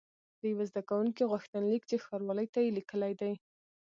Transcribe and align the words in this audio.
د 0.39 0.41
یوه 0.51 0.65
زده 0.69 0.81
کوونکي 0.89 1.23
غوښتنلیک 1.31 1.83
چې 1.89 2.03
ښاروالۍ 2.05 2.47
ته 2.53 2.59
یې 2.65 2.75
لیکلی 2.77 3.13
دی. 3.21 3.33